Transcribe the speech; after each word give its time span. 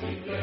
lágrimas 0.00 0.37